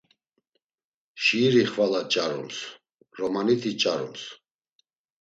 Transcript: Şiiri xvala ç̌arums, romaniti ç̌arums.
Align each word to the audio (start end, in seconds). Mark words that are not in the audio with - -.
Şiiri 1.23 1.63
xvala 1.71 2.01
ç̌arums, 2.11 2.57
romaniti 3.17 3.71
ç̌arums. 3.81 4.21